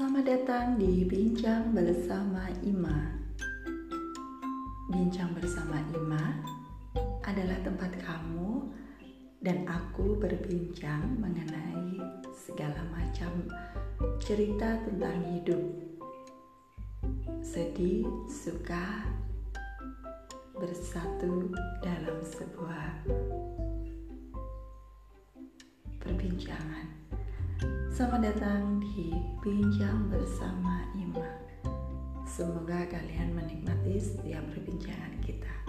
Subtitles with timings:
[0.00, 3.20] Selamat datang di Bincang Bersama Ima.
[4.88, 6.40] Bincang Bersama Ima
[7.20, 8.64] adalah tempat kamu
[9.44, 12.00] dan aku berbincang mengenai
[12.32, 13.44] segala macam
[14.24, 15.68] cerita tentang hidup.
[17.44, 19.04] Sedih, suka,
[20.56, 21.52] bersatu
[21.84, 23.04] dalam sebuah
[26.00, 27.09] perbincangan.
[27.90, 29.10] Selamat datang di
[29.42, 31.26] Bincang Bersama Ima.
[32.22, 35.59] Semoga kalian menikmati setiap perbincangan kita.